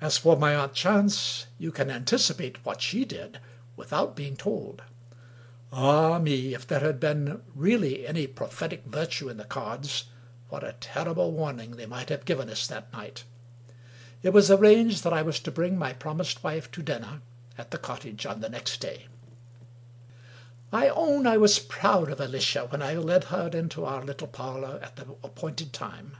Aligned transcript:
As 0.00 0.16
for 0.16 0.36
my 0.36 0.54
aunt 0.54 0.74
Chance, 0.74 1.46
you 1.58 1.72
can 1.72 1.90
anticipate 1.90 2.64
what 2.64 2.80
she 2.80 3.04
did, 3.04 3.40
without 3.74 4.14
being 4.14 4.36
told. 4.36 4.80
Ah, 5.72 6.20
me! 6.20 6.54
If 6.54 6.68
there 6.68 6.78
had 6.78 7.02
really 7.56 7.94
been 7.96 8.06
any 8.06 8.26
prophetic 8.28 8.84
virtue 8.84 9.28
in 9.28 9.38
the 9.38 9.44
cards, 9.44 10.04
what 10.50 10.62
a 10.62 10.74
terrible 10.78 11.32
warning 11.32 11.72
they 11.72 11.86
might 11.86 12.10
have 12.10 12.24
given 12.24 12.48
us 12.48 12.68
that 12.68 12.92
night! 12.92 13.24
It 14.22 14.32
was 14.32 14.52
arranged 14.52 15.02
that 15.02 15.12
I 15.12 15.22
was 15.22 15.40
to 15.40 15.50
bring 15.50 15.76
my 15.76 15.94
promised 15.94 16.44
wife 16.44 16.70
to 16.70 16.80
dinner 16.84 17.20
at 17.58 17.72
the 17.72 17.78
cottage 17.78 18.26
on 18.26 18.38
the 18.42 18.48
next 18.48 18.78
day; 18.80 19.08
244 20.70 20.70
WUkie 20.70 20.70
Collins 20.70 20.92
I 20.94 21.00
OWN 21.00 21.26
I 21.26 21.36
was 21.36 21.58
proud 21.58 22.08
of 22.08 22.20
Alicia 22.20 22.66
when 22.66 22.82
I 22.82 22.94
led 22.94 23.24
her 23.24 23.48
into 23.52 23.84
our 23.84 24.04
little 24.04 24.28
parlor 24.28 24.78
at 24.80 24.94
the 24.94 25.08
appointed 25.24 25.72
time. 25.72 26.12